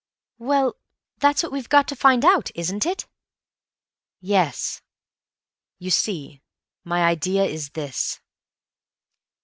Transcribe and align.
"Well, 0.39 0.77
that's 1.19 1.43
what 1.43 1.51
we've 1.51 1.69
got 1.69 1.87
to 1.89 1.95
find 1.95 2.25
out, 2.25 2.49
isn't 2.55 2.87
it?" 2.87 3.05
"Yes. 4.19 4.81
You 5.77 5.91
see, 5.91 6.41
my 6.83 7.03
idea 7.05 7.43
is 7.43 7.69
this." 7.69 8.19